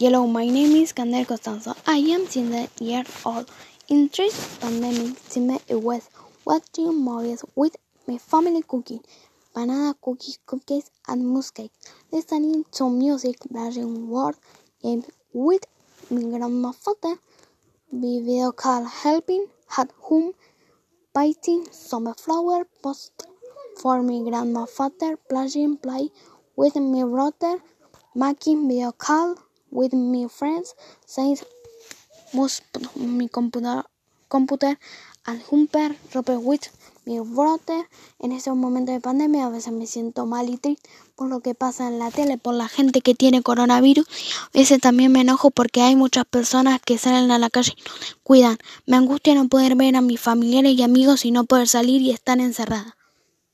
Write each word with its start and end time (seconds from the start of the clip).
Hello, 0.00 0.26
my 0.26 0.48
name 0.48 0.76
is 0.76 0.94
Candel 0.94 1.26
Costanzo. 1.26 1.74
I 1.86 1.98
am 2.14 2.26
10 2.26 2.68
years 2.80 3.06
old. 3.22 3.50
In 3.90 4.08
this 4.16 4.56
pandemic 4.56 5.18
time, 5.28 5.58
it 5.68 5.74
was 5.74 6.08
watching 6.42 7.04
movies 7.04 7.44
with 7.54 7.76
my 8.08 8.16
family 8.16 8.62
cooking 8.66 9.02
banana 9.54 9.94
cookies, 10.00 10.38
cupcakes, 10.46 10.88
and 11.06 11.22
mooncakes. 11.22 11.92
Listening 12.10 12.64
to 12.72 12.88
music, 12.88 13.36
playing 13.52 14.08
word 14.08 14.36
games 14.82 15.04
with 15.34 15.66
my 16.10 16.22
grandmother, 16.22 17.16
video 17.92 18.52
call 18.52 18.84
helping 18.86 19.48
at 19.76 19.90
home, 20.00 20.32
painting 21.14 21.66
some 21.72 22.14
flower 22.14 22.64
pots 22.82 23.10
for 23.76 24.02
my 24.02 24.18
grandmother, 24.26 25.18
playing 25.28 25.76
play 25.76 26.08
with 26.56 26.76
my 26.76 27.02
brother, 27.02 27.58
making 28.14 28.66
video 28.66 28.92
call 28.92 29.36
with 29.70 29.92
my 29.92 30.28
friends, 30.28 30.74
saying 31.06 31.38
most 32.32 32.62
my 32.96 33.28
computer, 33.28 33.84
computer 34.28 34.78
and 35.26 35.42
jumper 35.48 35.94
rope 36.14 36.36
with 36.36 36.68
mi 37.06 37.18
brother. 37.20 37.88
En 38.18 38.32
estos 38.32 38.56
momentos 38.56 38.94
de 38.94 39.00
pandemia 39.00 39.46
a 39.46 39.50
veces 39.50 39.72
me 39.72 39.86
siento 39.86 40.26
mal 40.26 40.48
y 40.48 40.56
triste 40.56 40.88
por 41.16 41.28
lo 41.28 41.40
que 41.40 41.54
pasa 41.54 41.88
en 41.88 41.98
la 41.98 42.10
tele, 42.10 42.38
por 42.38 42.54
la 42.54 42.68
gente 42.68 43.00
que 43.00 43.14
tiene 43.14 43.42
coronavirus. 43.42 44.06
A 44.54 44.58
veces 44.58 44.80
también 44.80 45.12
me 45.12 45.20
enojo 45.20 45.50
porque 45.50 45.82
hay 45.82 45.96
muchas 45.96 46.24
personas 46.24 46.80
que 46.84 46.98
salen 46.98 47.30
a 47.30 47.38
la 47.38 47.50
calle 47.50 47.74
y 47.76 47.82
no 47.82 48.16
cuidan. 48.22 48.58
Me 48.86 48.96
angustia 48.96 49.34
no 49.34 49.48
poder 49.48 49.76
ver 49.76 49.96
a 49.96 50.00
mis 50.00 50.20
familiares 50.20 50.72
y 50.72 50.82
amigos 50.82 51.24
y 51.24 51.30
no 51.30 51.44
poder 51.44 51.68
salir 51.68 52.00
y 52.00 52.10
estar 52.10 52.38
encerrada. 52.38 52.96